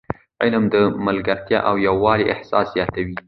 علم 0.43 0.63
د 0.73 0.75
ملګرتیا 1.05 1.59
او 1.69 1.75
یووالي 1.87 2.25
احساس 2.33 2.65
زیاتوي. 2.75 3.15